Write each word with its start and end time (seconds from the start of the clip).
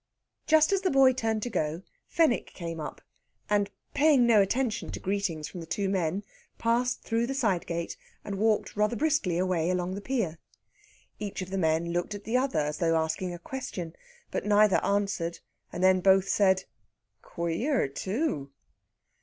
Just 0.47 0.71
as 0.73 0.81
the 0.81 0.89
boy 0.89 1.13
turned 1.13 1.43
to 1.43 1.49
go, 1.51 1.83
Fenwick 2.07 2.53
came 2.55 2.79
up, 2.79 3.01
and, 3.51 3.69
paying 3.93 4.25
no 4.25 4.41
attention 4.41 4.89
to 4.89 4.99
greetings 4.99 5.47
from 5.47 5.59
the 5.59 5.67
two 5.67 5.87
men, 5.87 6.23
passed 6.57 7.03
through 7.03 7.27
the 7.27 7.35
side 7.35 7.67
gate 7.67 7.95
and 8.25 8.39
walked 8.39 8.75
rather 8.75 8.95
briskly 8.95 9.37
away 9.37 9.69
along 9.69 9.93
the 9.93 10.01
pier. 10.01 10.39
Each 11.19 11.43
of 11.43 11.51
the 11.51 11.57
men 11.59 11.93
looked 11.93 12.15
at 12.15 12.23
the 12.23 12.35
other, 12.35 12.61
as 12.61 12.79
though 12.79 12.95
asking 12.95 13.31
a 13.31 13.37
question. 13.37 13.95
But 14.31 14.43
neither 14.43 14.83
answered, 14.83 15.37
and 15.71 15.83
then 15.83 15.99
both 16.01 16.27
said, 16.27 16.63
"Queer, 17.21 17.87
too!" 17.87 18.49